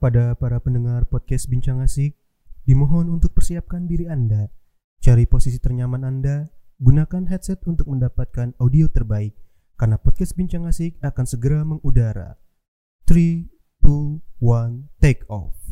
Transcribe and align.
Kepada 0.00 0.32
para 0.32 0.56
pendengar 0.64 1.04
podcast 1.12 1.44
Bincang 1.52 1.84
Asik, 1.84 2.16
dimohon 2.64 3.12
untuk 3.12 3.36
persiapkan 3.36 3.84
diri 3.84 4.08
Anda. 4.08 4.48
Cari 5.04 5.28
posisi 5.28 5.60
ternyaman 5.60 6.08
Anda, 6.08 6.48
gunakan 6.80 7.28
headset 7.28 7.60
untuk 7.68 7.84
mendapatkan 7.84 8.56
audio 8.56 8.88
terbaik, 8.88 9.36
karena 9.76 10.00
podcast 10.00 10.32
Bincang 10.40 10.64
Asik 10.64 10.96
akan 11.04 11.28
segera 11.28 11.68
mengudara. 11.68 12.40
3, 13.04 13.44
2, 13.84 14.24
1, 14.40 14.88
take 15.04 15.28
off. 15.28 15.69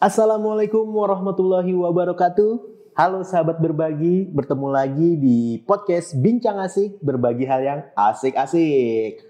Assalamualaikum 0.00 0.96
warahmatullahi 0.96 1.76
wabarakatuh. 1.76 2.52
Halo 2.96 3.20
sahabat 3.20 3.60
berbagi, 3.60 4.32
bertemu 4.32 4.72
lagi 4.72 5.12
di 5.20 5.60
podcast 5.68 6.16
Bincang 6.16 6.56
Asik, 6.56 6.96
berbagi 7.04 7.44
hal 7.44 7.60
yang 7.60 7.80
asik-asik. 7.92 9.20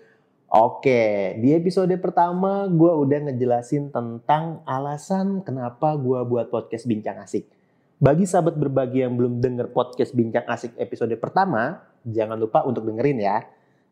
Oke, 0.47 1.35
di 1.43 1.59
episode 1.59 1.91
pertama 1.99 2.71
gue 2.71 2.87
udah 2.87 3.19
ngejelasin 3.19 3.91
tentang 3.91 4.63
alasan 4.63 5.43
kenapa 5.43 5.99
gue 5.99 6.23
buat 6.23 6.55
podcast 6.55 6.87
Bincang 6.87 7.19
Asik. 7.19 7.51
Bagi 7.99 8.31
sahabat 8.31 8.55
berbagi 8.55 9.03
yang 9.03 9.19
belum 9.19 9.43
denger 9.43 9.75
podcast 9.75 10.15
Bincang 10.15 10.47
Asik 10.47 10.79
episode 10.79 11.19
pertama, 11.19 11.83
jangan 12.07 12.39
lupa 12.39 12.63
untuk 12.63 12.87
dengerin 12.87 13.19
ya. 13.19 13.43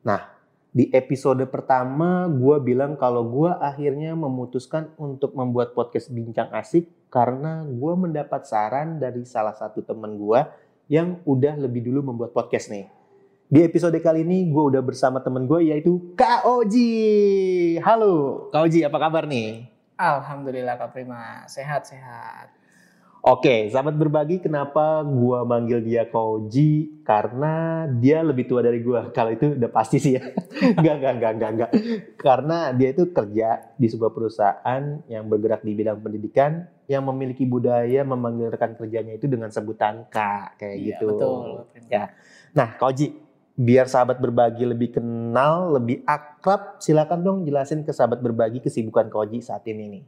Nah, 0.06 0.37
di 0.68 0.92
episode 0.92 1.40
pertama 1.48 2.28
gue 2.28 2.56
bilang 2.60 2.92
kalau 3.00 3.24
gue 3.24 3.48
akhirnya 3.56 4.12
memutuskan 4.12 4.92
untuk 5.00 5.32
membuat 5.32 5.72
podcast 5.72 6.12
bincang 6.12 6.52
asik 6.52 6.84
karena 7.08 7.64
gue 7.64 7.94
mendapat 7.96 8.44
saran 8.44 9.00
dari 9.00 9.24
salah 9.24 9.56
satu 9.56 9.80
teman 9.80 10.20
gue 10.20 10.40
yang 10.92 11.20
udah 11.24 11.56
lebih 11.56 11.88
dulu 11.88 12.12
membuat 12.12 12.36
podcast 12.36 12.68
nih. 12.68 12.88
Di 13.48 13.64
episode 13.64 13.96
kali 14.04 14.28
ini 14.28 14.52
gue 14.52 14.60
udah 14.60 14.84
bersama 14.84 15.24
temen 15.24 15.48
gue 15.48 15.72
yaitu 15.72 16.12
Kak 16.12 16.44
Oji. 16.44 16.92
Halo 17.80 18.48
Kak 18.52 18.68
Oji 18.68 18.84
apa 18.84 18.98
kabar 19.00 19.24
nih? 19.24 19.72
Alhamdulillah 19.96 20.76
Kak 20.76 20.92
Prima, 20.92 21.48
sehat-sehat. 21.48 22.57
Oke, 23.18 23.66
sahabat 23.66 23.98
berbagi 23.98 24.38
kenapa 24.38 25.02
gua 25.02 25.42
manggil 25.42 25.82
dia 25.82 26.06
Koji 26.06 27.02
karena 27.02 27.84
dia 27.98 28.22
lebih 28.22 28.46
tua 28.46 28.62
dari 28.62 28.78
gua. 28.78 29.10
Kalau 29.16 29.34
itu 29.34 29.58
udah 29.58 29.70
pasti 29.74 29.98
sih 29.98 30.14
ya. 30.14 30.22
Enggak, 30.78 30.94
enggak, 31.02 31.12
enggak, 31.18 31.32
enggak, 31.34 31.50
enggak. 31.50 31.70
Karena 32.14 32.58
dia 32.70 32.88
itu 32.94 33.10
kerja 33.10 33.48
di 33.74 33.86
sebuah 33.90 34.14
perusahaan 34.14 34.82
yang 35.10 35.26
bergerak 35.26 35.66
di 35.66 35.72
bidang 35.74 35.98
pendidikan 35.98 36.66
yang 36.86 37.04
memiliki 37.10 37.44
budaya 37.44 38.06
memanggil 38.06 38.54
rekan 38.54 38.78
kerjanya 38.78 39.18
itu 39.18 39.26
dengan 39.26 39.50
sebutan 39.50 40.06
Kak 40.08 40.56
kayak 40.62 40.76
Iya, 40.78 40.86
gitu. 40.96 41.06
betul. 41.14 41.68
Ya. 41.90 42.14
Nah, 42.54 42.78
Koji, 42.80 43.12
biar 43.58 43.90
sahabat 43.90 44.22
berbagi 44.22 44.62
lebih 44.62 44.94
kenal, 44.94 45.74
lebih 45.74 46.06
akrab, 46.06 46.78
silakan 46.78 47.20
dong 47.26 47.38
jelasin 47.42 47.82
ke 47.82 47.90
sahabat 47.90 48.22
berbagi 48.22 48.62
kesibukan 48.62 49.10
Koji 49.10 49.42
saat 49.42 49.66
ini 49.66 49.84
nih. 49.98 50.02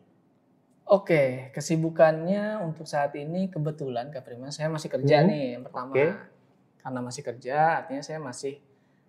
Oke, 0.90 1.54
kesibukannya 1.54 2.58
untuk 2.66 2.82
saat 2.82 3.14
ini 3.14 3.46
kebetulan 3.46 4.10
Kak 4.10 4.26
Prima, 4.26 4.50
saya 4.50 4.66
masih 4.66 4.90
kerja 4.90 5.22
Hmm, 5.22 5.30
nih 5.30 5.44
yang 5.54 5.62
pertama. 5.62 5.94
oke. 5.94 6.06
Karena 6.82 6.98
masih 6.98 7.22
kerja, 7.22 7.56
artinya 7.78 8.02
saya 8.02 8.18
masih 8.18 8.58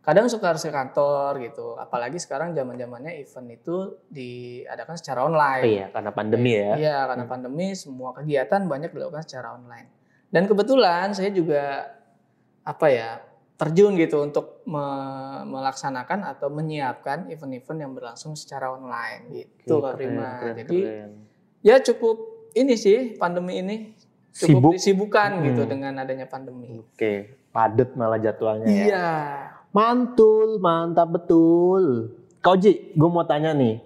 kadang 0.06 0.30
suka 0.30 0.54
harus 0.54 0.62
ke 0.62 0.70
kantor 0.70 1.42
gitu. 1.42 1.74
Apalagi 1.82 2.22
sekarang 2.22 2.54
zaman-zamannya 2.54 3.18
event 3.18 3.50
itu 3.50 3.98
diadakan 4.14 4.94
secara 4.94 5.26
online. 5.26 5.66
Oh 5.66 5.74
iya, 5.74 5.88
karena 5.90 6.12
pandemi 6.14 6.52
ya. 6.54 6.72
Iya, 6.78 6.98
karena 7.10 7.26
pandemi 7.26 7.68
semua 7.74 8.14
kegiatan 8.14 8.62
banyak 8.70 8.94
dilakukan 8.94 9.26
secara 9.26 9.58
online. 9.58 9.90
Dan 10.30 10.46
kebetulan 10.46 11.18
saya 11.18 11.34
juga 11.34 11.90
apa 12.62 12.88
ya 12.94 13.26
terjun 13.58 13.98
gitu 13.98 14.22
untuk 14.22 14.62
me- 14.70 15.50
melaksanakan 15.50 16.30
atau 16.30 16.54
menyiapkan 16.54 17.26
event-event 17.34 17.80
yang 17.82 17.92
berlangsung 17.98 18.38
secara 18.38 18.70
online 18.70 19.34
gitu 19.34 19.82
Kak 19.82 19.98
Prima. 19.98 20.30
keren, 20.46 20.56
Jadi 20.62 20.78
keren. 20.86 21.12
Ya 21.62 21.78
cukup 21.78 22.18
ini 22.52 22.76
sih 22.76 23.16
pandemi 23.16 23.58
ini 23.58 23.76
Sibuk. 24.30 24.60
cukup 24.60 24.72
disibukkan 24.76 25.30
gitu 25.44 25.62
Hmm. 25.64 25.70
dengan 25.70 25.94
adanya 25.98 26.26
pandemi. 26.26 26.80
Oke, 26.80 27.14
padet 27.50 27.96
malah 27.96 28.18
jadwalnya 28.18 28.68
ya. 28.68 28.84
Iya. 28.86 29.10
Mantul, 29.72 30.60
mantap 30.60 31.08
betul. 31.10 32.12
Kau 32.40 32.56
Ji, 32.56 32.92
gue 32.92 33.10
mau 33.10 33.24
tanya 33.24 33.52
nih. 33.52 33.80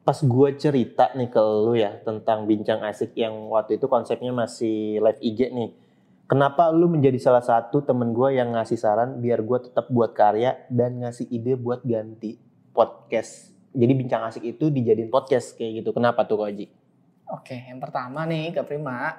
Pas 0.00 0.16
gue 0.16 0.48
cerita 0.54 1.12
nih 1.12 1.28
ke 1.28 1.38
lu 1.38 1.72
ya 1.72 1.96
tentang 1.98 2.44
bincang 2.44 2.80
asik 2.82 3.12
yang 3.14 3.48
waktu 3.48 3.76
itu 3.76 3.86
konsepnya 3.86 4.32
masih 4.32 4.98
live 4.98 5.20
IG 5.20 5.48
nih. 5.48 5.70
Kenapa 6.24 6.68
lu 6.68 6.86
menjadi 6.86 7.16
salah 7.16 7.40
satu 7.40 7.80
temen 7.80 8.10
gue 8.10 8.34
yang 8.34 8.52
ngasih 8.52 8.76
saran 8.76 9.18
biar 9.18 9.40
gue 9.40 9.58
tetap 9.62 9.88
buat 9.88 10.12
karya 10.12 10.60
dan 10.68 10.98
ngasih 10.98 11.26
ide 11.26 11.54
buat 11.54 11.82
ganti 11.82 12.36
podcast. 12.70 13.50
Jadi 13.70 13.92
bincang 13.94 14.24
asik 14.24 14.42
itu 14.44 14.66
dijadiin 14.66 15.08
podcast 15.08 15.54
kayak 15.54 15.84
gitu. 15.84 15.90
Kenapa 15.90 16.24
tuh 16.24 16.36
Kau 16.36 16.50
Ji? 16.50 16.66
Oke, 17.30 17.56
yang 17.64 17.78
pertama 17.78 18.24
nih 18.24 18.50
Kak 18.50 18.66
Prima. 18.66 19.14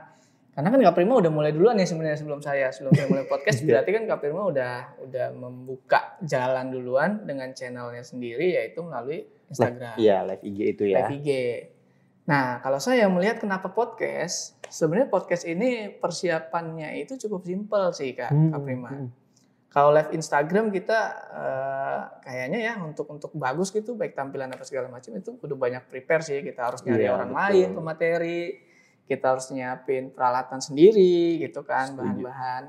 Karena 0.52 0.68
kan 0.68 0.80
Kak 0.82 0.94
Prima 0.94 1.16
udah 1.16 1.32
mulai 1.32 1.50
duluan 1.50 1.76
nih 1.76 1.88
sebenarnya 1.88 2.20
sebelum 2.20 2.40
saya. 2.40 2.68
Sebelum 2.70 2.92
saya 2.92 3.08
mulai 3.08 3.24
podcast 3.24 3.60
Iya. 3.64 3.68
berarti 3.72 3.90
kan 3.90 4.04
Kak 4.06 4.20
Prima 4.20 4.42
udah 4.44 4.74
udah 5.02 5.28
membuka 5.32 6.20
jalan 6.20 6.68
duluan 6.70 7.24
dengan 7.24 7.52
channelnya 7.52 8.04
sendiri 8.04 8.52
yaitu 8.54 8.84
melalui 8.84 9.24
Instagram. 9.48 9.96
Iya, 9.96 10.24
live 10.26 10.44
IG 10.44 10.60
itu 10.70 10.84
ya. 10.86 10.98
Live 11.02 11.14
IG. 11.18 11.30
Nah, 12.22 12.60
kalau 12.60 12.78
saya 12.78 13.08
melihat 13.08 13.40
kenapa 13.40 13.72
podcast, 13.72 14.60
sebenarnya 14.68 15.08
podcast 15.08 15.44
ini 15.44 15.90
persiapannya 15.92 17.00
itu 17.00 17.16
cukup 17.18 17.42
simpel 17.42 17.92
sih 17.92 18.12
Kak, 18.12 18.30
Hmm, 18.30 18.52
Kak 18.52 18.62
Prima. 18.62 18.92
hmm. 18.92 19.08
Kalau 19.72 19.96
live 19.96 20.12
Instagram 20.12 20.68
kita 20.68 21.00
eh, 21.32 22.02
kayaknya 22.28 22.60
ya 22.60 22.74
untuk 22.84 23.08
untuk 23.08 23.32
bagus 23.40 23.72
gitu 23.72 23.96
baik 23.96 24.12
tampilan 24.12 24.52
apa 24.52 24.68
segala 24.68 24.92
macam 24.92 25.16
itu 25.16 25.40
udah 25.40 25.58
banyak 25.58 25.84
prepare 25.88 26.20
sih 26.20 26.44
kita 26.44 26.68
harus 26.68 26.84
nyari 26.84 27.08
Iya, 27.08 27.16
orang 27.16 27.32
betul. 27.32 27.40
lain 27.40 27.68
pemateri 27.80 28.42
kita 29.08 29.26
harus 29.32 29.48
nyiapin 29.52 30.12
peralatan 30.12 30.60
sendiri 30.60 31.40
gitu 31.40 31.64
kan 31.64 31.96
bahan-bahan. 31.96 32.64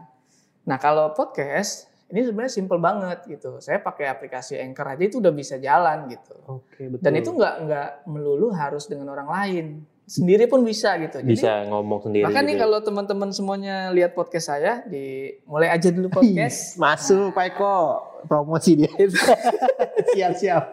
Nah 0.67 0.79
kalau 0.79 1.11
podcast 1.11 1.91
ini 2.07 2.23
sebenarnya 2.23 2.53
simple 2.55 2.77
banget 2.79 3.25
gitu. 3.27 3.57
Saya 3.59 3.81
pakai 3.81 4.07
aplikasi 4.07 4.61
Anchor 4.61 4.84
aja 4.84 5.03
itu 5.03 5.17
udah 5.19 5.33
bisa 5.33 5.57
jalan 5.57 6.07
gitu. 6.13 6.37
Oke, 6.45 6.87
betul. 6.87 7.03
Dan 7.03 7.13
itu 7.17 7.31
nggak 7.33 7.55
nggak 7.67 7.89
melulu 8.07 8.53
harus 8.53 8.84
dengan 8.84 9.11
orang 9.11 9.27
lain 9.27 9.67
sendiri 10.07 10.51
pun 10.51 10.67
bisa 10.67 10.99
gitu. 10.99 11.23
Jadi 11.23 11.31
bisa 11.31 11.63
ngomong 11.71 12.11
sendiri. 12.11 12.27
Bahkan 12.27 12.43
nih 12.43 12.55
gitu 12.55 12.59
ya. 12.59 12.63
kalau 12.67 12.79
teman-teman 12.83 13.31
semuanya 13.31 13.77
lihat 13.95 14.13
podcast 14.19 14.51
saya 14.51 14.83
di 14.87 15.31
mulai 15.47 15.71
aja 15.71 15.89
dulu 15.95 16.11
podcast. 16.11 16.77
Masuk 16.77 17.31
Pak 17.31 17.55
Eko, 17.55 17.79
promosi 18.27 18.83
dia. 18.83 18.91
siap 20.15 20.33
siap. 20.37 20.65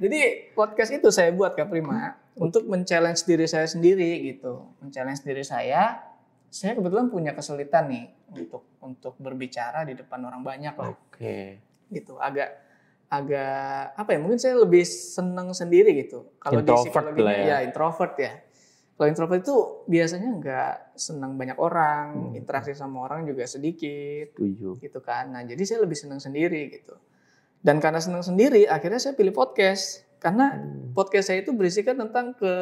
Jadi 0.00 0.50
podcast 0.56 0.90
itu 0.96 1.08
saya 1.12 1.30
buat 1.36 1.52
Kak 1.52 1.68
Prima 1.68 2.16
untuk 2.36 2.64
men-challenge 2.64 3.22
diri 3.28 3.44
saya 3.44 3.68
sendiri 3.68 4.24
gitu. 4.24 4.72
Men-challenge 4.80 5.20
diri 5.22 5.44
saya. 5.44 6.00
Saya 6.48 6.72
kebetulan 6.72 7.12
punya 7.12 7.36
kesulitan 7.36 7.92
nih 7.92 8.06
untuk 8.32 8.80
untuk 8.80 9.14
berbicara 9.20 9.84
di 9.84 9.92
depan 9.92 10.24
orang 10.24 10.40
banyak 10.40 10.72
lah 10.72 10.96
Oke. 10.96 11.60
gitu. 11.92 12.16
Agak 12.16 12.64
agak 13.12 13.92
apa 13.94 14.10
ya? 14.16 14.18
Mungkin 14.18 14.40
saya 14.40 14.56
lebih 14.56 14.82
seneng 14.88 15.52
sendiri 15.52 15.92
gitu. 16.00 16.32
Kalau 16.40 16.64
di 16.64 16.72
psikologinya 16.72 17.28
lah 17.28 17.34
ya. 17.36 17.44
ya 17.44 17.56
introvert 17.68 18.14
ya. 18.16 18.45
Kalau 18.96 19.12
introvert 19.12 19.44
itu 19.44 19.56
biasanya 19.84 20.30
nggak 20.40 20.74
senang 20.96 21.36
banyak 21.36 21.60
orang, 21.60 22.32
Hmm. 22.32 22.40
interaksi 22.40 22.72
sama 22.72 23.04
orang 23.04 23.28
juga 23.28 23.44
sedikit. 23.44 24.32
Setuju. 24.32 24.80
gitu 24.80 24.98
kan. 25.04 25.36
Nah, 25.36 25.44
jadi 25.44 25.60
saya 25.62 25.84
lebih 25.84 26.00
senang 26.00 26.16
sendiri 26.16 26.72
gitu. 26.72 26.96
Dan 27.60 27.76
karena 27.76 28.00
senang 28.00 28.24
sendiri, 28.24 28.64
akhirnya 28.64 28.96
saya 28.96 29.12
pilih 29.12 29.36
podcast. 29.36 30.00
Karena 30.16 30.56
Hmm. 30.56 30.96
podcast 30.96 31.28
saya 31.28 31.44
itu 31.44 31.52
berisikan 31.52 32.00
tentang 32.00 32.32
ke 32.32 32.52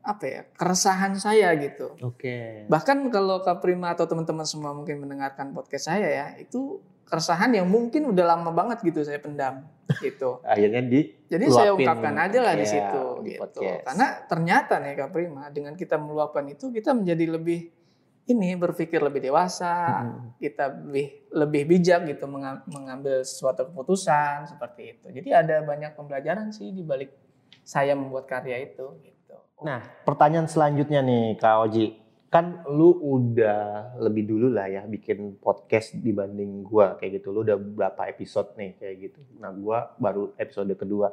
apa 0.00 0.24
ya 0.24 0.42
keresahan 0.56 1.12
saya 1.20 1.52
gitu. 1.60 1.92
Oke. 2.00 2.64
Bahkan 2.72 3.12
kalau 3.12 3.44
Kak 3.44 3.60
Prima 3.60 3.92
atau 3.92 4.08
teman-teman 4.08 4.48
semua 4.48 4.72
mungkin 4.72 4.96
mendengarkan 4.96 5.52
podcast 5.52 5.92
saya 5.92 6.08
ya, 6.08 6.26
itu 6.40 6.80
keresahan 7.10 7.50
yang 7.50 7.66
mungkin 7.66 8.06
udah 8.06 8.24
lama 8.24 8.54
banget 8.54 8.86
gitu 8.86 9.02
saya 9.02 9.18
pendam 9.18 9.66
gitu. 9.98 10.38
Akhirnya 10.46 10.80
di 10.80 11.10
Jadi 11.26 11.44
saya 11.50 11.74
ungkapkan 11.74 12.14
aja 12.16 12.38
lah 12.38 12.54
di 12.54 12.62
Iya, 12.62 12.70
situ 12.70 13.02
di 13.20 13.34
gitu. 13.34 13.42
podcast. 13.42 13.82
Karena 13.84 14.06
ternyata 14.24 14.74
nih 14.78 14.94
Kak 14.94 15.10
Prima 15.10 15.44
dengan 15.50 15.74
kita 15.74 15.98
meluapkan 15.98 16.46
itu 16.46 16.70
kita 16.70 16.94
menjadi 16.94 17.34
lebih 17.34 17.60
ini 18.24 18.54
berpikir 18.54 19.02
lebih 19.02 19.26
dewasa, 19.26 20.06
Hmm. 20.06 20.38
kita 20.38 20.70
lebih 20.86 21.06
lebih 21.34 21.62
bijak 21.66 22.06
gitu 22.06 22.30
menga- 22.30 22.62
mengambil 22.64 23.26
sesuatu 23.26 23.66
keputusan 23.66 24.46
seperti 24.46 24.94
itu. 24.94 25.06
Jadi 25.10 25.28
ada 25.34 25.60
banyak 25.60 25.98
pembelajaran 25.98 26.54
sih 26.54 26.70
di 26.70 26.86
balik 26.86 27.10
saya 27.60 27.98
membuat 27.98 28.30
karya 28.30 28.62
itu 28.62 28.86
gitu. 29.02 29.34
Nah, 29.60 29.82
pertanyaan 30.06 30.46
selanjutnya 30.46 31.02
nih 31.02 31.34
Kak 31.36 31.56
Oji. 31.66 31.99
Kan 32.30 32.62
lu 32.70 32.94
udah 32.94 33.98
lebih 33.98 34.22
dulu 34.30 34.54
lah 34.54 34.70
ya 34.70 34.86
bikin 34.86 35.34
podcast 35.42 35.98
dibanding 35.98 36.62
gua 36.62 36.94
kayak 36.94 37.18
gitu. 37.18 37.34
Lu 37.34 37.42
udah 37.42 37.58
berapa 37.58 38.06
episode 38.06 38.54
nih 38.54 38.78
kayak 38.78 38.96
gitu. 39.02 39.20
Nah, 39.42 39.50
gua 39.50 39.90
baru 39.98 40.30
episode 40.38 40.70
kedua. 40.78 41.10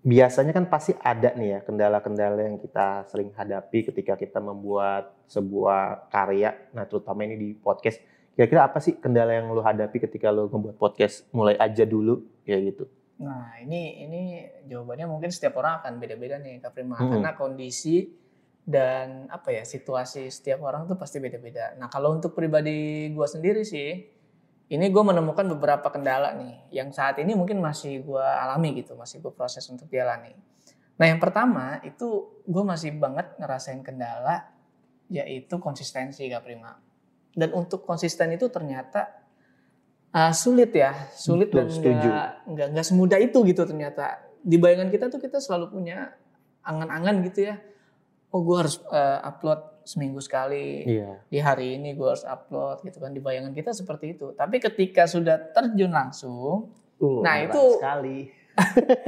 Biasanya 0.00 0.56
kan 0.56 0.64
pasti 0.72 0.96
ada 1.04 1.36
nih 1.36 1.48
ya 1.52 1.60
kendala-kendala 1.60 2.40
yang 2.48 2.56
kita 2.56 3.04
sering 3.12 3.28
hadapi 3.36 3.92
ketika 3.92 4.16
kita 4.16 4.40
membuat 4.40 5.12
sebuah 5.28 6.08
karya. 6.08 6.56
Nah, 6.72 6.88
terutama 6.88 7.28
ini 7.28 7.36
di 7.36 7.48
podcast. 7.52 8.00
Kira-kira 8.32 8.64
apa 8.64 8.80
sih 8.80 8.96
kendala 8.96 9.36
yang 9.36 9.52
lu 9.52 9.60
hadapi 9.60 10.00
ketika 10.00 10.32
lu 10.32 10.48
membuat 10.48 10.80
podcast? 10.80 11.28
Mulai 11.28 11.60
aja 11.60 11.84
dulu 11.84 12.24
kayak 12.48 12.72
gitu. 12.72 12.84
Nah, 13.20 13.52
ini 13.60 14.00
ini 14.00 14.20
jawabannya 14.64 15.10
mungkin 15.10 15.28
setiap 15.28 15.60
orang 15.60 15.82
akan 15.82 16.00
beda-beda 16.00 16.40
nih 16.40 16.62
Kak 16.62 16.72
Prima 16.72 16.96
Hmm. 16.96 17.18
karena 17.18 17.34
kondisi 17.36 18.08
dan 18.68 19.24
apa 19.32 19.48
ya 19.48 19.64
situasi 19.64 20.28
setiap 20.28 20.60
orang 20.60 20.84
tuh 20.84 21.00
pasti 21.00 21.16
beda-beda. 21.16 21.72
Nah, 21.80 21.88
kalau 21.88 22.12
untuk 22.12 22.36
pribadi 22.36 23.08
gua 23.16 23.24
sendiri 23.24 23.64
sih 23.64 24.04
ini 24.68 24.86
gue 24.92 25.00
menemukan 25.00 25.48
beberapa 25.56 25.88
kendala 25.88 26.36
nih 26.36 26.76
yang 26.76 26.92
saat 26.92 27.16
ini 27.16 27.32
mungkin 27.32 27.56
masih 27.64 28.04
gua 28.04 28.44
alami 28.44 28.84
gitu, 28.84 28.92
masih 28.92 29.24
gue 29.24 29.32
proses 29.32 29.64
untuk 29.72 29.88
jalani. 29.88 30.36
Nah, 31.00 31.06
yang 31.08 31.16
pertama 31.16 31.80
itu 31.80 32.28
gue 32.44 32.64
masih 32.66 32.92
banget 33.00 33.32
ngerasain 33.40 33.80
kendala 33.80 34.52
yaitu 35.08 35.56
konsistensi 35.56 36.28
Kak 36.28 36.44
Prima. 36.44 36.76
Dan 37.32 37.56
untuk 37.56 37.88
konsisten 37.88 38.28
itu 38.36 38.52
ternyata 38.52 39.08
uh, 40.12 40.34
sulit 40.36 40.76
ya, 40.76 41.08
sulit 41.16 41.48
Betul, 41.48 41.56
dan 41.56 41.66
setuju. 41.72 42.08
nggak 42.12 42.28
nggak 42.52 42.66
nggak 42.76 42.86
semudah 42.86 43.18
itu 43.24 43.38
gitu 43.48 43.62
ternyata. 43.64 44.20
Di 44.44 44.60
bayangan 44.60 44.92
kita 44.92 45.08
tuh 45.08 45.16
kita 45.16 45.40
selalu 45.40 45.72
punya 45.72 46.12
angan-angan 46.60 47.24
gitu 47.24 47.48
ya. 47.48 47.56
Oh 48.28 48.40
gue 48.40 48.56
harus 48.58 48.76
uh, 48.84 49.20
upload 49.22 49.60
seminggu 49.82 50.20
sekali 50.20 50.84
Iya. 50.84 51.24
di 51.26 51.38
hari 51.38 51.74
ini 51.74 51.92
gue 51.92 52.04
harus 52.06 52.20
upload 52.22 52.80
gitu 52.82 52.98
kan 52.98 53.08
di 53.08 53.18
bayangan 53.18 53.50
kita 53.50 53.72
seperti 53.72 54.12
itu. 54.12 54.32
Tapi 54.32 54.58
ketika 54.58 55.04
sudah 55.04 55.50
terjun 55.50 55.90
langsung, 55.90 56.72
Uh, 56.98 57.22
Nah, 57.22 57.38
itu- 57.38 57.78
sekali. 57.78 58.26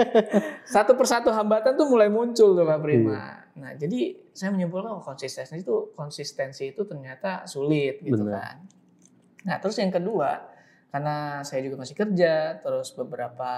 satu 0.65 0.95
persatu 0.95 1.27
hambatan 1.29 1.75
tuh 1.75 1.85
mulai 1.85 2.07
muncul 2.07 2.55
tuh 2.55 2.63
Pak 2.63 2.79
Iya. 2.79 2.81
Prima. 2.81 3.21
Nah 3.53 3.75
jadi 3.75 4.01
saya 4.31 4.55
menyimpulkan 4.55 4.91
oh, 4.93 5.03
konsistensi 5.03 5.59
itu 5.59 5.91
konsistensi 5.93 6.71
itu 6.71 6.87
ternyata 6.87 7.45
sulit 7.45 7.99
gitu 7.99 8.23
Benar. 8.23 8.35
kan. 8.39 8.57
Nah 9.43 9.57
terus 9.59 9.75
yang 9.75 9.91
kedua 9.91 10.39
karena 10.87 11.17
saya 11.43 11.63
juga 11.63 11.79
masih 11.79 11.95
kerja, 11.95 12.59
terus 12.59 12.91
beberapa 12.93 13.51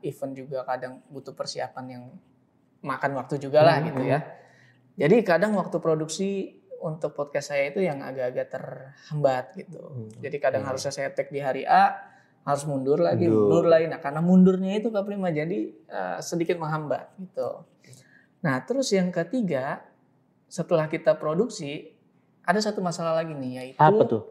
event 0.00 0.32
juga 0.34 0.62
kadang 0.62 1.02
butuh 1.06 1.30
persiapan 1.30 1.84
yang 1.88 2.04
makan 2.80 3.14
waktu 3.14 3.38
juga 3.38 3.62
lah 3.62 3.78
Hmm, 3.78 3.86
gitu 3.90 4.02
ya. 4.04 4.18
Jadi 4.94 5.26
kadang 5.26 5.58
waktu 5.58 5.76
produksi 5.82 6.30
untuk 6.78 7.16
podcast 7.16 7.50
saya 7.50 7.72
itu 7.72 7.82
yang 7.82 7.98
agak-agak 7.98 8.46
terhambat 8.52 9.44
gitu. 9.58 9.80
Hmm, 9.80 10.10
Jadi 10.20 10.36
kadang 10.38 10.62
oke. 10.62 10.68
harusnya 10.74 10.92
saya 10.92 11.08
tag 11.10 11.32
di 11.32 11.40
hari 11.40 11.64
A, 11.64 11.96
harus 12.44 12.62
mundur 12.68 13.00
lagi, 13.00 13.24
Mundur. 13.26 13.64
mundur 13.64 13.66
lagi. 13.72 13.86
Nah 13.88 13.98
karena 13.98 14.20
mundurnya 14.20 14.76
itu 14.76 14.92
Kak 14.92 15.02
Prima 15.02 15.32
jadi 15.32 15.58
eh, 15.72 16.18
sedikit 16.20 16.60
menghambat 16.60 17.10
gitu. 17.18 17.64
Nah 18.44 18.60
terus 18.62 18.92
yang 18.92 19.08
ketiga, 19.10 19.80
setelah 20.46 20.86
kita 20.86 21.16
produksi, 21.16 21.90
ada 22.44 22.60
satu 22.60 22.84
masalah 22.84 23.16
lagi 23.16 23.32
nih 23.32 23.52
yaitu 23.58 23.80
Apa 23.80 24.04
tuh? 24.04 24.22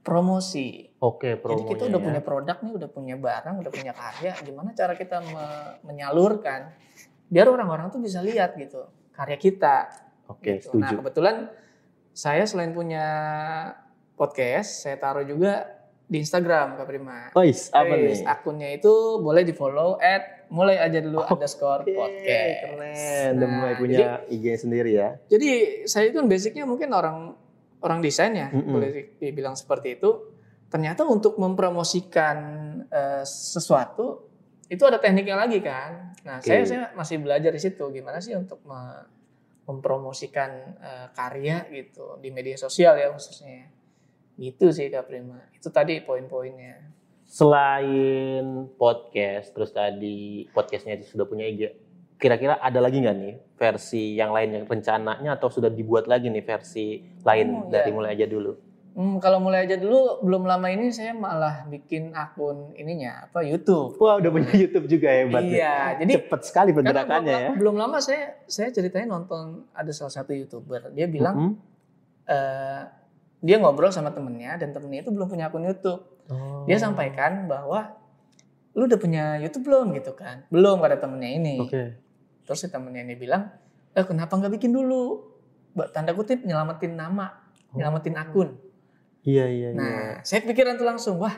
promosi. 0.00 0.92
Oke, 1.00 1.36
Jadi 1.36 1.40
promonya 1.40 1.70
kita 1.72 1.82
udah 1.88 2.00
ya. 2.00 2.06
punya 2.08 2.20
produk 2.20 2.56
nih, 2.60 2.72
udah 2.76 2.88
punya 2.92 3.16
barang, 3.16 3.54
udah 3.60 3.72
punya 3.72 3.92
karya. 3.92 4.32
Gimana 4.44 4.70
cara 4.72 4.92
kita 4.96 5.16
me- 5.24 5.74
menyalurkan 5.84 6.72
biar 7.30 7.46
orang-orang 7.48 7.88
tuh 7.88 8.00
bisa 8.00 8.20
lihat 8.20 8.56
gitu 8.56 8.84
karya 9.20 9.36
kita. 9.36 9.76
Oke, 10.26 10.56
gitu. 10.56 10.72
Nah 10.74 10.88
setuju. 10.88 11.04
kebetulan 11.04 11.36
saya 12.10 12.44
selain 12.44 12.72
punya 12.72 13.04
podcast, 14.14 14.84
saya 14.84 14.96
taruh 14.96 15.22
juga 15.22 15.68
di 16.06 16.18
Instagram 16.18 16.74
Kak 16.74 16.86
Prima. 16.86 17.30
Ois, 17.34 17.70
apa 17.70 17.94
Wis, 17.94 18.18
nih? 18.18 18.26
Akunnya 18.26 18.68
itu 18.72 18.90
boleh 19.18 19.42
di 19.42 19.52
follow 19.52 19.94
at 19.96 20.48
mulai 20.50 20.74
aja 20.76 20.98
dulu 20.98 21.22
underscore 21.24 21.86
Oke, 21.86 21.94
podcast. 21.94 22.56
Keren, 22.66 23.32
Nah, 23.36 23.46
mulai 23.46 23.70
jadi- 23.70 23.78
punya 23.78 24.06
IG 24.26 24.44
sendiri 24.58 24.90
ya. 24.90 25.08
Jadi 25.26 25.50
saya 25.86 26.10
itu 26.10 26.18
basicnya 26.24 26.66
mungkin 26.66 26.90
orang 26.90 27.36
orang 27.80 27.98
desain 28.00 28.34
ya, 28.34 28.50
Mm-mm. 28.50 28.72
boleh 28.72 28.88
di- 28.90 29.08
dibilang 29.20 29.54
seperti 29.54 29.96
itu. 29.96 30.10
Ternyata 30.66 31.02
untuk 31.02 31.38
mempromosikan 31.38 32.36
eh, 32.86 33.22
sesuatu 33.22 34.29
itu 34.70 34.82
ada 34.86 34.96
tekniknya 34.96 35.34
lagi 35.36 35.58
kan. 35.58 36.14
Nah 36.22 36.38
Oke. 36.38 36.46
saya 36.46 36.62
saya 36.62 36.82
masih 36.94 37.18
belajar 37.18 37.50
di 37.50 37.58
situ 37.58 37.82
gimana 37.90 38.22
sih 38.22 38.32
untuk 38.32 38.62
me- 38.62 39.04
mempromosikan 39.66 40.50
eh, 40.78 41.06
karya 41.10 41.66
gitu 41.68 42.18
di 42.18 42.30
media 42.30 42.54
sosial 42.54 42.94
ya 42.94 43.10
khususnya. 43.10 43.66
Gitu 44.34 44.70
sih 44.70 44.86
Kak 44.88 45.04
Prima. 45.04 45.42
Itu 45.52 45.68
tadi 45.68 45.98
poin-poinnya. 46.00 46.86
Selain 47.24 48.42
podcast, 48.74 49.50
terus 49.50 49.70
tadi 49.70 50.46
podcastnya 50.50 50.94
itu 50.94 51.10
sudah 51.10 51.24
punya 51.24 51.44
IG. 51.44 51.70
Kira-kira 52.14 52.56
ada 52.56 52.78
lagi 52.78 53.00
nggak 53.00 53.16
nih 53.16 53.34
versi 53.54 54.14
yang 54.14 54.30
lain 54.30 54.50
yang 54.52 54.64
rencananya 54.64 55.34
atau 55.34 55.48
sudah 55.48 55.66
dibuat 55.66 56.04
lagi 56.04 56.28
nih 56.28 56.42
versi 56.42 56.98
lain 57.20 57.46
Oh, 57.50 57.68
dari 57.68 57.88
iya. 57.88 57.96
mulai 57.96 58.10
aja 58.12 58.26
dulu? 58.26 58.52
Hmm, 58.90 59.16
kalau 59.16 59.38
mulai 59.38 59.64
aja 59.64 59.74
dulu 59.74 60.18
belum 60.20 60.44
lama 60.44 60.66
ini 60.66 60.90
saya 60.90 61.14
malah 61.14 61.62
bikin 61.64 62.10
akun 62.10 62.74
ininya 62.74 63.24
apa 63.24 63.40
YouTube. 63.40 63.94
Wah, 63.96 64.18
udah 64.18 64.28
punya 64.28 64.50
YouTube 64.52 64.86
juga 64.86 65.08
hebat 65.08 65.40
nih. 65.40 65.56
Iya, 65.56 65.74
jadi 65.96 66.12
Cepet 66.18 66.40
sekali 66.42 66.70
pergerakannya 66.70 67.22
belum, 67.22 67.30
ya. 67.30 67.46
lama, 67.46 67.56
belum 67.56 67.74
lama 67.76 67.98
saya 67.98 68.22
saya 68.44 68.68
ceritanya 68.68 69.06
nonton 69.08 69.62
ada 69.70 69.88
salah 69.90 70.10
satu 70.12 70.32
youtuber 70.32 70.90
dia 70.90 71.06
bilang 71.06 71.36
Mhm. 71.36 71.52
eh, 72.26 72.82
dia 73.40 73.56
ngobrol 73.56 73.88
sama 73.88 74.10
temennya 74.10 74.54
dan 74.56 74.70
temennya 74.70 75.00
itu 75.02 75.10
belum 75.10 75.26
punya 75.26 75.46
akun 75.46 75.62
YouTube 75.62 76.02
Oh. 76.26 76.62
dia 76.62 76.76
sampaikan 76.76 77.46
bahwa 77.46 77.98
lu 78.70 78.86
udah 78.86 78.96
punya 78.96 79.34
YouTube 79.36 79.66
belum 79.66 79.90
gitu 79.92 80.14
kan 80.14 80.46
belum 80.46 80.78
kata 80.78 81.00
temennya 81.00 81.30
ini 81.32 81.56
Oke. 81.58 81.98
terus 82.44 82.58
si 82.58 82.66
temennya 82.66 83.02
ini 83.02 83.14
bilang 83.14 83.50
eh 83.90 84.04
kenapa 84.04 84.34
nggak 84.34 84.54
bikin 84.54 84.70
dulu 84.70 85.26
tanda 85.90 86.10
kutip 86.10 86.38
nyelamatin 86.40 86.94
nama 86.94 87.34
nyelamatin 87.72 88.14
akun 88.14 88.48
Iya, 89.20 89.46
iya, 89.48 89.68
iya. 89.72 89.76
nah 89.76 90.00
saya 90.24 90.40
pikiran 90.42 90.80
tuh 90.80 90.88
langsung 90.88 91.20
wah 91.20 91.36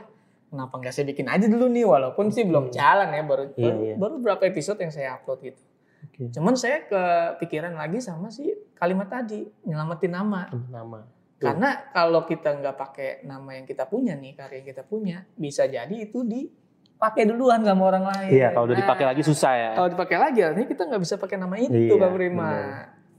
kenapa 0.49 0.79
nggak 0.79 0.93
saya 0.95 1.07
bikin 1.09 1.27
aja 1.27 1.47
dulu 1.51 1.67
nih 1.67 1.83
walaupun 1.83 2.31
sih 2.31 2.47
belum 2.47 2.71
jalan 2.71 3.09
ya 3.11 3.23
baru 3.27 3.45
Iya, 3.53 3.59
baru, 3.59 3.79
iya. 3.83 3.95
baru 3.99 4.15
berapa 4.23 4.43
episode 4.47 4.79
yang 4.79 4.93
saya 4.95 5.19
upload 5.19 5.41
gitu 5.43 5.63
Oke. 6.03 6.35
Cuman 6.35 6.59
saya 6.59 6.83
kepikiran 6.83 7.79
lagi 7.79 8.03
sama 8.03 8.27
si 8.27 8.51
kalimat 8.75 9.07
tadi, 9.07 9.47
nyelamatin 9.63 10.11
nama. 10.11 10.51
Nama. 10.51 11.01
Karena 11.39 11.91
kalau 11.95 12.27
kita 12.27 12.59
nggak 12.59 12.75
pakai 12.75 13.11
nama 13.23 13.55
yang 13.55 13.67
kita 13.67 13.87
punya 13.87 14.19
nih, 14.19 14.35
karya 14.35 14.63
yang 14.63 14.67
kita 14.67 14.83
punya, 14.83 15.23
bisa 15.39 15.63
jadi 15.67 15.95
itu 15.95 16.27
dipakai 16.27 17.23
duluan 17.27 17.63
sama 17.63 17.83
orang 17.87 18.05
lain. 18.11 18.35
Iya, 18.35 18.51
kalau 18.51 18.67
udah 18.67 18.77
Nah, 18.79 18.83
dipakai 18.83 19.05
lagi 19.15 19.23
susah 19.23 19.53
ya. 19.55 19.71
Kalau 19.79 19.89
dipakai 19.95 20.17
lagi, 20.19 20.41
artinya 20.43 20.69
kita 20.71 20.83
nggak 20.91 21.03
bisa 21.07 21.15
pakai 21.23 21.37
nama 21.39 21.55
itu, 21.59 21.71
Iya, 21.75 21.95
Kak 21.95 22.11
Prima. 22.19 22.51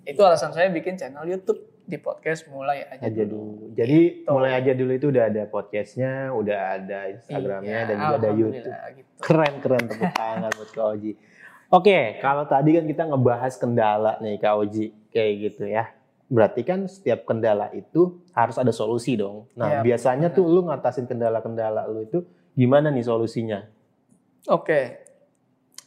Itu 0.03 0.21
alasan 0.27 0.51
saya 0.51 0.67
bikin 0.67 0.99
channel 0.99 1.23
YouTube 1.23 1.63
di 1.83 1.97
podcast 1.97 2.47
mulai 2.47 2.87
aja, 2.87 3.03
aja 3.03 3.23
dulu. 3.23 3.71
Jadi 3.71 3.99
Gitu. 4.23 4.29
mulai 4.29 4.55
aja 4.55 4.71
dulu 4.71 4.91
itu 4.91 5.07
udah 5.07 5.23
ada 5.27 5.43
podcastnya, 5.45 6.31
udah 6.31 6.59
ada 6.73 6.99
Instagramnya 7.11 7.77
Iya, 7.77 7.85
dan 7.85 7.95
juga 7.97 8.15
ada 8.15 8.29
YouTube. 8.31 8.75
Gitu. 8.95 9.11
Keren 9.19 9.53
keren 9.59 9.83
tepuk 9.85 10.11
tangan 10.15 10.51
buat 10.53 10.69
Kak 10.69 10.87
Oji. 10.89 11.11
Oke, 11.69 11.99
kalau 12.17 12.43
tadi 12.45 12.69
kan 12.71 12.85
kita 12.85 13.03
ngebahas 13.05 13.53
kendala 13.55 14.15
nih 14.17 14.35
Kak 14.37 14.55
Oji, 14.55 14.85
kayak 15.09 15.33
gitu 15.43 15.63
ya. 15.65 15.91
Berarti 16.25 16.61
kan 16.61 16.87
setiap 16.87 17.23
kendala 17.23 17.67
itu 17.71 18.23
harus 18.31 18.55
ada 18.55 18.71
solusi 18.71 19.13
dong. 19.13 19.51
Nah, 19.53 19.79
Iya, 19.79 19.85
biasanya 19.85 20.31
benar. 20.31 20.37
tuh 20.39 20.45
lu 20.47 20.61
ngatasin 20.63 21.05
kendala-kendala 21.05 21.85
lu 21.85 22.01
itu 22.01 22.23
gimana 22.53 22.87
nih 22.87 23.03
solusinya? 23.03 23.59
Oke. 24.45 25.02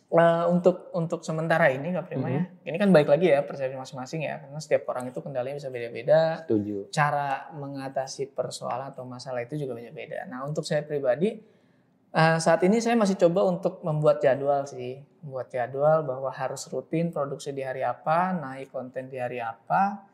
Eh, 0.07 0.45
untuk 0.47 0.95
untuk 0.95 1.27
sementara 1.27 1.67
ini 1.67 1.91
Kak 1.91 2.07
Prima 2.07 2.31
ya. 2.31 2.47
Mm-hmm. 2.47 2.69
Ini 2.71 2.77
kan 2.79 2.91
baik 2.95 3.09
lagi 3.11 3.27
ya 3.27 3.43
persepsi 3.43 3.75
masing-masing 3.75 4.23
ya 4.23 4.39
karena 4.39 4.59
setiap 4.63 4.87
orang 4.95 5.11
itu 5.11 5.19
kendalanya 5.19 5.59
bisa 5.59 5.67
beda-beda. 5.67 6.47
Setuju. 6.47 6.95
Cara 6.95 7.51
mengatasi 7.51 8.31
persoalan 8.31 8.95
atau 8.95 9.03
masalah 9.03 9.43
itu 9.43 9.59
juga 9.59 9.75
beda-beda. 9.75 10.23
Nah, 10.31 10.47
untuk 10.47 10.63
saya 10.63 10.87
pribadi 10.87 11.43
eh, 12.15 12.39
saat 12.39 12.63
ini 12.63 12.79
saya 12.79 12.95
masih 12.95 13.19
coba 13.19 13.51
untuk 13.51 13.83
membuat 13.83 14.23
jadwal 14.23 14.63
sih, 14.71 15.03
membuat 15.27 15.51
jadwal 15.51 16.07
bahwa 16.07 16.31
harus 16.31 16.63
rutin 16.71 17.11
produksi 17.11 17.51
di 17.51 17.67
hari 17.67 17.83
apa, 17.83 18.31
naik 18.31 18.71
konten 18.71 19.11
di 19.11 19.19
hari 19.19 19.43
apa. 19.43 20.07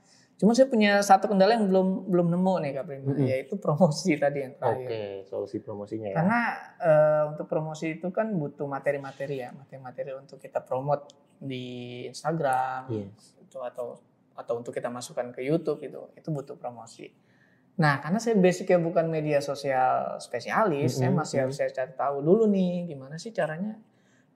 Cuma 0.42 0.58
saya 0.58 0.66
punya 0.66 0.98
satu 1.06 1.30
kendala 1.30 1.54
yang 1.54 1.70
belum 1.70 2.10
belum 2.10 2.26
nemu 2.34 2.54
nih 2.66 2.70
Kak 2.74 2.84
Prima, 2.90 3.14
Mm-mm. 3.14 3.30
yaitu 3.30 3.54
promosi 3.62 4.18
tadi 4.26 4.42
yang 4.42 4.58
terakhir. 4.58 4.90
Oke, 4.90 5.02
solusi 5.30 5.62
promosinya 5.62 6.10
ya. 6.10 6.16
Karena 6.18 6.40
eh, 6.82 7.22
untuk 7.30 7.46
promosi 7.46 7.94
itu 7.94 8.10
kan 8.10 8.34
butuh 8.34 8.66
materi-materi 8.66 9.38
ya, 9.38 9.54
materi-materi 9.54 10.18
untuk 10.18 10.42
kita 10.42 10.58
promote 10.66 11.14
di 11.38 12.02
Instagram 12.10 12.90
Yes. 12.90 13.38
itu 13.38 13.62
atau 13.62 14.02
atau 14.34 14.54
untuk 14.58 14.74
kita 14.74 14.90
masukkan 14.90 15.30
ke 15.30 15.46
YouTube 15.46 15.78
itu, 15.86 16.10
itu 16.18 16.28
butuh 16.34 16.58
promosi. 16.58 17.06
Nah, 17.78 18.02
karena 18.02 18.18
saya 18.18 18.34
basicnya 18.34 18.82
bukan 18.82 19.06
media 19.06 19.38
sosial 19.38 20.18
spesialis, 20.18 20.98
saya 20.98 21.14
Mm-mm, 21.14 21.22
masih 21.22 21.36
harus 21.46 21.54
saya 21.54 21.70
cari 21.70 21.94
tahu 21.94 22.18
dulu 22.18 22.50
nih 22.50 22.90
gimana 22.90 23.14
sih 23.14 23.30
caranya 23.30 23.78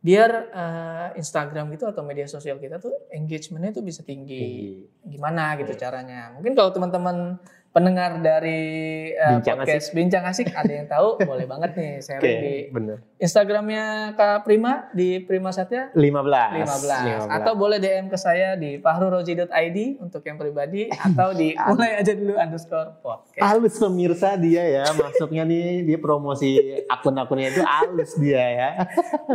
biar 0.07 0.31
uh, 0.55 1.09
Instagram 1.19 1.75
gitu 1.75 1.91
atau 1.91 2.07
media 2.07 2.31
sosial 2.31 2.63
kita 2.63 2.79
tuh 2.79 2.95
engagementnya 3.11 3.75
tuh 3.75 3.83
bisa 3.83 4.07
tinggi. 4.07 4.87
Gimana 5.03 5.59
gitu 5.59 5.75
caranya? 5.75 6.31
Mungkin 6.39 6.55
kalau 6.55 6.71
teman-teman 6.71 7.43
pendengar 7.77 8.25
dari 8.25 8.65
uh, 9.13 9.37
Bincang 9.37 9.61
podcast 9.61 9.89
Bincang 9.93 10.25
Asik 10.25 10.49
ada 10.57 10.73
yang 10.73 10.89
tahu 10.89 11.21
boleh 11.29 11.45
banget 11.45 11.77
nih 11.77 11.93
share 12.01 12.21
Oke, 12.25 12.33
di 12.33 12.55
bener. 12.73 12.97
Instagramnya 13.21 14.17
Kak 14.17 14.49
Prima 14.49 14.89
di 14.97 15.21
Prima 15.21 15.53
Satya 15.53 15.93
15. 15.93 17.29
15. 17.29 17.29
Atau 17.29 17.53
boleh 17.53 17.77
DM 17.77 18.09
ke 18.09 18.17
saya 18.17 18.57
di 18.57 18.81
fahruroji.id 18.81 19.79
untuk 20.01 20.25
yang 20.25 20.41
pribadi 20.41 20.89
atau 20.89 21.37
di 21.37 21.53
mulai 21.69 22.01
aja 22.01 22.17
dulu 22.17 22.41
underscore 22.41 22.97
podcast. 23.05 23.45
Halus 23.45 23.77
pemirsa 23.77 24.41
dia 24.41 24.65
ya, 24.65 24.85
masuknya 24.97 25.45
nih 25.45 25.85
dia 25.85 25.99
promosi 26.01 26.81
akun-akunnya 26.89 27.53
itu 27.53 27.61
halus 27.61 28.17
dia 28.17 28.41
ya. 28.41 28.71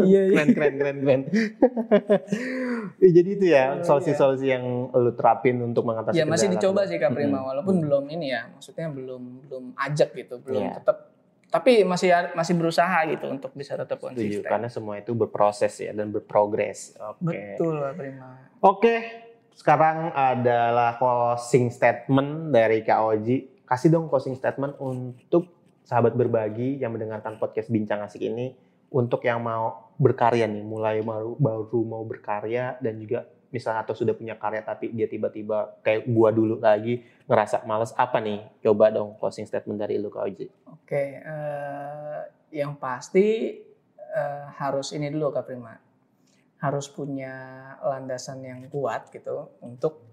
Iya, 0.02 0.34
iya. 0.34 0.34
keren 0.34 0.50
keren 0.56 0.76
keren 0.80 0.98
keren. 1.04 1.22
Ya, 2.98 3.10
Jadi 3.22 3.30
itu 3.38 3.46
ya 3.54 3.86
solusi-solusi 3.86 4.50
yang 4.50 4.90
lu 4.90 5.14
terapin 5.14 5.62
untuk 5.62 5.86
mengatasi 5.86 6.18
Ya 6.18 6.26
masih 6.26 6.50
dicoba 6.50 6.90
sih 6.90 6.98
Kak 6.98 7.14
Prima 7.14 7.44
walaupun 7.44 7.86
belum 7.86 8.10
ini 8.10 8.31
ya, 8.32 8.48
maksudnya 8.48 8.88
belum 8.88 9.24
belum 9.46 9.66
ajak 9.76 10.10
gitu, 10.16 10.40
belum 10.40 10.64
Iya. 10.64 10.74
tetap 10.80 10.98
tapi 11.52 11.84
masih 11.84 12.08
masih 12.32 12.56
berusaha 12.56 13.04
gitu 13.12 13.28
untuk 13.28 13.52
bisa 13.52 13.76
tetap 13.76 14.00
Setuju, 14.00 14.16
konsisten. 14.40 14.48
karena 14.48 14.72
semua 14.72 14.96
itu 14.96 15.12
berproses 15.12 15.76
ya 15.84 15.92
dan 15.92 16.08
berprogres. 16.08 16.96
Oke. 16.96 17.60
Betul 17.60 17.76
Kak 17.76 17.94
Prima. 18.00 18.30
Oke, 18.64 18.96
sekarang 19.52 20.16
adalah 20.16 20.96
closing 20.96 21.68
statement 21.68 22.56
dari 22.56 22.88
Kak 22.88 23.04
Oji. 23.04 23.68
Kasih 23.68 23.92
dong 23.92 24.08
closing 24.08 24.40
statement 24.40 24.80
untuk 24.80 25.52
sahabat 25.84 26.16
berbagi 26.16 26.80
yang 26.80 26.96
mendengarkan 26.96 27.36
podcast 27.36 27.68
Bincang 27.68 28.00
Asik 28.00 28.24
ini 28.24 28.56
untuk 28.88 29.20
yang 29.24 29.44
mau 29.44 29.92
berkarya 30.00 30.48
nih, 30.48 30.64
mulai 30.64 31.04
baru 31.04 31.36
baru 31.36 31.80
mau 31.84 32.04
berkarya 32.08 32.80
dan 32.80 32.96
juga 32.96 33.28
misalnya 33.52 33.84
atau 33.84 33.94
sudah 33.94 34.16
punya 34.16 34.40
karya 34.40 34.64
tapi 34.64 34.90
dia 34.90 35.06
tiba-tiba 35.06 35.78
kayak 35.84 36.08
gua 36.08 36.32
dulu 36.32 36.58
lagi 36.58 37.04
ngerasa 37.28 37.68
males 37.68 37.92
apa 37.94 38.18
nih? 38.18 38.42
Coba 38.64 38.90
dong 38.90 39.20
closing 39.20 39.46
statement 39.46 39.78
dari 39.78 40.00
lu 40.00 40.08
Kak 40.08 40.24
Oji. 40.26 40.48
Oke, 40.72 41.20
eh, 41.20 42.22
yang 42.56 42.80
pasti 42.80 43.60
eh, 44.12 44.46
harus 44.58 44.92
ini 44.92 45.12
dulu 45.12 45.32
Kak 45.32 45.46
Prima. 45.46 45.76
Harus 46.60 46.88
punya 46.88 47.34
landasan 47.84 48.44
yang 48.44 48.60
kuat 48.68 49.12
gitu 49.12 49.56
untuk 49.64 50.08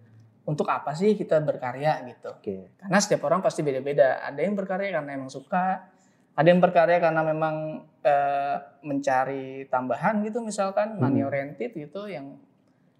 untuk 0.49 0.65
apa 0.73 0.97
sih 0.97 1.13
kita 1.13 1.45
berkarya 1.45 2.09
gitu. 2.09 2.33
Oke. 2.33 2.73
Karena 2.81 2.99
setiap 2.99 3.29
orang 3.29 3.45
pasti 3.45 3.61
beda-beda. 3.61 4.25
Ada 4.25 4.41
yang 4.49 4.57
berkarya 4.57 4.97
karena 4.97 5.13
emang 5.13 5.29
suka, 5.29 5.93
ada 6.33 6.49
yang 6.49 6.57
berkarya 6.57 7.03
karena 7.05 7.21
memang 7.21 7.85
eh, 8.01 8.57
mencari 8.81 9.69
tambahan 9.69 10.25
gitu 10.25 10.41
misalkan 10.41 10.97
money 10.97 11.21
Hmm. 11.21 11.29
oriented 11.29 11.77
gitu 11.77 12.09
yang 12.09 12.41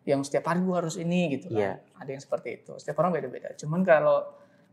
yang 0.09 0.25
setiap 0.25 0.49
hari 0.49 0.65
gua 0.65 0.81
harus 0.81 0.97
ini 0.97 1.37
gitu 1.37 1.53
kan. 1.53 1.61
Iya. 1.61 1.73
Ada 2.01 2.11
yang 2.17 2.23
seperti 2.25 2.49
itu. 2.65 2.73
Setiap 2.81 2.97
orang 3.05 3.13
beda-beda. 3.21 3.53
Cuman 3.61 3.85
kalau 3.85 4.25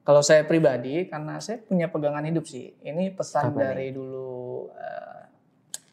kalau 0.06 0.22
saya 0.24 0.48
pribadi 0.48 1.10
karena 1.12 1.44
saya 1.44 1.60
punya 1.60 1.92
pegangan 1.92 2.24
hidup 2.24 2.48
sih. 2.48 2.72
Ini 2.80 3.12
pesan 3.12 3.52
Apa 3.52 3.58
nih? 3.58 3.62
dari 3.68 3.88
dulu 3.92 4.70
eh, 4.72 5.22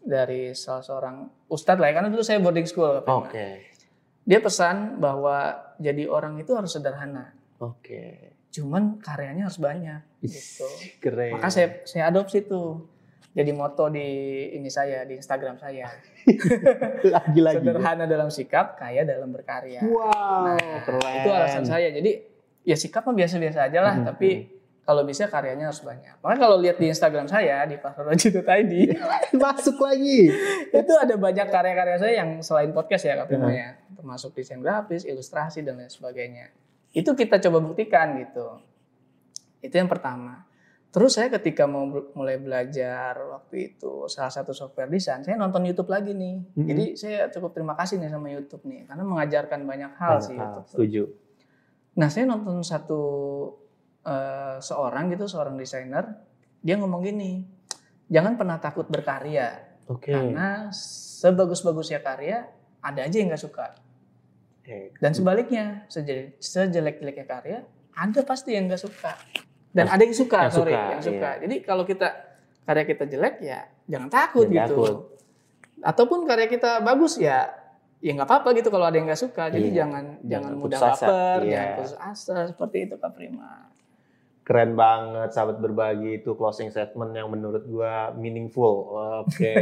dari 0.06 0.42
salah 0.54 0.84
seorang 0.86 1.16
ustadz 1.50 1.82
lah 1.82 1.90
ya. 1.90 1.94
Karena 1.98 2.08
dulu 2.14 2.22
saya 2.22 2.38
boarding 2.38 2.68
school. 2.70 3.02
Oke. 3.02 3.74
Dia 4.22 4.38
pesan 4.38 5.02
bahwa 5.02 5.58
jadi 5.82 6.06
orang 6.06 6.38
itu 6.38 6.54
harus 6.54 6.70
sederhana. 6.70 7.34
Oke. 7.58 8.38
Cuman 8.52 9.02
karyanya 9.02 9.50
harus 9.50 9.58
banyak 9.58 10.22
gitu. 10.22 10.68
Keren. 11.02 11.34
Maka 11.34 11.50
saya 11.50 11.82
saya 11.82 12.12
adopsi 12.12 12.46
tuh. 12.46 12.86
Jadi 13.32 13.50
moto 13.50 13.88
di 13.88 14.04
ini 14.52 14.68
saya 14.68 15.08
di 15.08 15.16
Instagram 15.16 15.56
saya. 15.56 15.88
lagi-lagi. 17.16 17.64
Sederhana 17.64 18.04
dalam 18.04 18.28
sikap, 18.28 18.76
kaya 18.76 19.02
dalam 19.02 19.32
berkarya. 19.32 19.80
Wow, 19.82 20.52
Nah, 20.52 20.84
keren. 20.84 21.14
Itu 21.24 21.30
alasan 21.32 21.64
saya. 21.64 21.88
Jadi 21.88 22.20
ya 22.62 22.76
sikap 22.76 23.02
mah 23.02 23.16
biasa-biasa 23.16 23.72
aja 23.72 23.80
lah, 23.80 23.94
Mhm, 23.96 24.04
tapi 24.04 24.30
kalau 24.82 25.02
bisa 25.02 25.26
karyanya 25.26 25.70
harus 25.70 25.80
banyak. 25.80 26.20
Makanya 26.20 26.40
kalau 26.42 26.56
lihat 26.58 26.76
di 26.76 26.86
Instagram 26.86 27.24
saya 27.24 27.64
di 27.64 27.78
pasroji.id 27.78 28.72
Masuk 29.42 29.80
lagi. 29.80 30.28
itu 30.82 30.92
ada 30.92 31.14
banyak 31.16 31.46
karya-karya 31.48 31.96
saya 31.96 32.12
yang 32.20 32.42
selain 32.42 32.70
podcast 32.70 33.06
ya 33.06 33.16
Kak 33.16 33.32
Prima 33.32 33.48
ya. 33.48 33.78
Termasuk 33.94 34.36
desain 34.36 34.60
grafis, 34.60 35.06
ilustrasi 35.06 35.64
dan 35.64 35.80
lain 35.80 35.88
sebagainya. 35.88 36.52
Itu 36.92 37.16
kita 37.16 37.40
coba 37.40 37.64
buktikan 37.64 38.20
gitu. 38.20 38.60
Itu 39.62 39.72
yang 39.72 39.88
pertama. 39.88 40.44
Terus 40.92 41.16
saya 41.16 41.32
ketika 41.32 41.64
mau 41.64 41.88
mulai 41.88 42.36
belajar 42.36 43.16
waktu 43.16 43.72
itu 43.72 44.12
salah 44.12 44.28
satu 44.28 44.52
software 44.52 44.92
desain, 44.92 45.24
saya 45.24 45.40
nonton 45.40 45.64
YouTube 45.64 45.88
lagi 45.88 46.12
nih. 46.12 46.52
Mhm. 46.52 46.66
Jadi 46.68 46.84
saya 47.00 47.18
cukup 47.32 47.56
terima 47.56 47.72
kasih 47.72 47.96
nih 47.96 48.12
sama 48.12 48.28
YouTube 48.28 48.68
nih 48.68 48.84
karena 48.84 49.00
mengajarkan 49.00 49.60
banyak 49.64 49.92
hal 49.96 50.20
Banyak 50.20 50.28
sih 50.28 50.36
hal, 50.36 50.44
YouTube. 50.44 50.66
Setuju. 50.68 51.02
Nah, 51.96 52.08
saya 52.12 52.24
nonton 52.28 52.60
satu 52.60 53.00
eh, 54.04 54.56
seorang 54.60 55.08
gitu, 55.16 55.24
seorang 55.24 55.56
desainer, 55.56 56.04
dia 56.60 56.76
ngomong 56.76 57.00
gini, 57.06 57.40
jangan 58.12 58.36
pernah 58.36 58.60
takut 58.60 58.84
berkarya. 58.84 59.64
Oke. 59.88 60.12
Karena 60.12 60.68
sebagus-bagusnya 60.74 62.04
karya, 62.04 62.52
ada 62.84 63.00
aja 63.00 63.16
yang 63.16 63.32
nggak 63.32 63.40
suka. 63.40 63.78
Dan 64.98 65.12
sebaliknya, 65.14 65.86
seje- 65.86 66.34
sejelek-jeleknya 66.38 67.26
karya, 67.26 67.58
ada 67.94 68.20
pasti 68.22 68.54
yang 68.54 68.66
nggak 68.68 68.82
suka. 68.82 69.12
Dan 69.72 69.88
ada 69.88 69.98
yang 69.98 70.12
suka, 70.12 70.38
Yang 70.46 70.54
sorry, 70.54 70.72
suka, 70.72 70.84
yang 70.92 71.02
suka. 71.02 71.28
iya. 71.32 71.40
Jadi 71.42 71.54
kalau 71.64 71.82
kita 71.82 72.08
karya 72.62 72.84
kita 72.84 73.04
jelek 73.06 73.34
ya 73.40 73.60
jangan 73.88 74.08
takut 74.08 74.46
Jangan 74.46 74.68
gitu. 74.68 74.76
takut. 74.78 74.96
Ataupun 75.82 76.18
karya 76.22 76.46
kita 76.46 76.78
bagus 76.78 77.16
ya 77.16 77.50
ya 77.98 78.10
nggak 78.12 78.26
apa-apa 78.26 78.48
gitu 78.54 78.68
kalau 78.68 78.84
ada 78.84 78.94
yang 78.94 79.08
nggak 79.08 79.18
suka. 79.18 79.48
Jadi 79.48 79.68
Iya. 79.70 79.76
jangan 79.82 80.04
jangan 80.20 80.28
Jangan 80.28 80.52
mudah 80.60 80.78
baper, 80.78 81.38
iya. 81.42 81.50
jangan 81.50 81.70
putus 81.74 81.94
asa 81.96 82.36
seperti 82.46 82.76
itu 82.84 82.94
Kak 82.96 83.12
Prima. 83.12 83.50
Keren 84.42 84.74
banget 84.74 85.28
sahabat 85.30 85.56
berbagi 85.56 86.18
itu 86.18 86.34
closing 86.34 86.68
statement 86.68 87.14
yang 87.14 87.30
menurut 87.30 87.62
gua 87.64 88.10
meaningful. 88.12 88.90
Oke. 89.22 89.54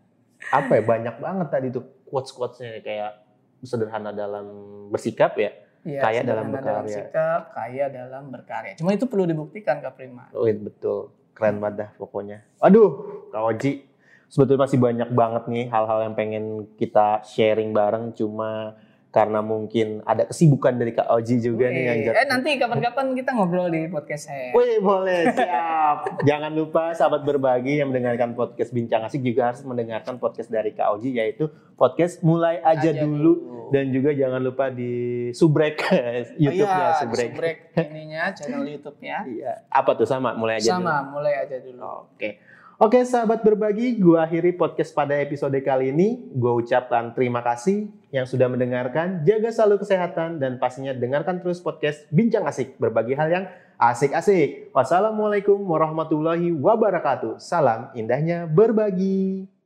Apa 0.50 0.70
ya 0.74 0.82
banyak 0.82 1.16
banget 1.18 1.48
tadi 1.48 1.66
tuh 1.68 1.84
quotes 2.04 2.32
quotesnya 2.32 2.80
kayak 2.80 3.20
sederhana 3.60 4.10
dalam 4.10 4.46
bersikap 4.88 5.36
ya. 5.36 5.52
Iya, 5.86 6.00
Kaya 6.02 6.20
dalam 6.26 6.50
sederhana 6.50 6.66
dalam 6.66 6.84
berkarya. 6.84 6.96
sikap, 6.98 7.42
kaya 7.54 7.84
dalam 7.88 8.24
berkarya. 8.28 8.72
Cuma 8.74 8.90
itu 8.92 9.06
perlu 9.06 9.24
dibuktikan 9.24 9.78
Kak 9.78 9.94
Prima. 9.94 10.26
Oh 10.34 10.44
iya, 10.44 10.58
betul. 10.58 11.14
Keren 11.32 11.62
banget 11.62 11.74
dah 11.86 11.90
pokoknya. 11.94 12.42
Aduh, 12.58 12.88
Kak 13.30 13.42
Oji. 13.46 13.86
Sebetulnya 14.28 14.68
masih 14.68 14.78
banyak 14.78 15.08
banget 15.14 15.44
nih 15.48 15.66
hal-hal 15.70 15.98
yang 16.04 16.14
pengen 16.18 16.44
kita 16.76 17.22
sharing 17.24 17.72
bareng. 17.72 18.12
Cuma 18.12 18.76
karena 19.08 19.40
mungkin 19.40 20.04
ada 20.04 20.28
kesibukan 20.28 20.76
dari 20.76 20.92
Kak 20.92 21.08
Oji 21.08 21.40
juga 21.40 21.72
nih 21.72 21.82
yang 21.88 21.98
eh 22.12 22.26
nanti 22.28 22.60
kapan-kapan 22.60 23.16
kita 23.16 23.32
ngobrol 23.32 23.72
di 23.72 23.88
podcast 23.88 24.28
saya. 24.28 24.52
Wih 24.52 24.84
boleh 24.84 25.32
siap. 25.32 26.20
Jangan 26.28 26.52
lupa 26.52 26.92
sahabat 26.92 27.24
berbagi 27.24 27.80
yang 27.80 27.88
mendengarkan 27.88 28.36
podcast 28.36 28.68
Bincang 28.68 29.08
Asik 29.08 29.24
juga 29.24 29.48
harus 29.48 29.64
mendengarkan 29.64 30.20
podcast 30.20 30.52
dari 30.52 30.76
Kak 30.76 31.00
Oji 31.00 31.16
yaitu 31.16 31.48
podcast 31.80 32.20
mulai 32.20 32.60
aja, 32.60 32.92
Aja 32.92 33.00
dulu. 33.08 33.32
dulu. 33.40 33.56
dan 33.72 33.92
juga 33.92 34.12
jangan 34.12 34.40
lupa 34.44 34.68
di 34.72 34.92
subrek 35.32 35.76
YouTube-nya 36.42 36.88
oh, 36.88 36.92
iya, 36.92 37.00
subrek. 37.00 37.28
subrek 37.32 37.56
ininya 37.80 38.22
channel 38.36 38.64
YouTube-nya. 38.64 39.18
Iya. 39.24 39.52
Apa 39.72 39.96
tuh 39.96 40.04
sama 40.04 40.36
mulai 40.36 40.60
aja 40.60 40.76
Sama, 40.76 41.00
dulu. 41.00 41.20
mulai 41.20 41.34
aja 41.36 41.56
dulu. 41.64 41.80
Oke. 42.12 42.57
Oke 42.78 43.02
sahabat 43.02 43.42
berbagi, 43.42 43.98
gua 43.98 44.22
akhiri 44.22 44.54
podcast 44.54 44.94
pada 44.94 45.18
episode 45.18 45.58
kali 45.66 45.90
ini. 45.90 46.30
Gua 46.30 46.62
ucapkan 46.62 47.10
terima 47.10 47.42
kasih 47.42 47.90
yang 48.14 48.22
sudah 48.22 48.46
mendengarkan. 48.46 49.26
Jaga 49.26 49.50
selalu 49.50 49.82
kesehatan 49.82 50.38
dan 50.38 50.62
pastinya 50.62 50.94
dengarkan 50.94 51.42
terus 51.42 51.58
podcast 51.58 52.06
Bincang 52.14 52.46
Asik 52.46 52.78
berbagi 52.78 53.18
hal 53.18 53.34
yang 53.34 53.44
asik-asik. 53.82 54.70
Wassalamualaikum 54.70 55.58
warahmatullahi 55.58 56.54
wabarakatuh. 56.54 57.42
Salam 57.42 57.90
indahnya 57.98 58.46
berbagi. 58.46 59.57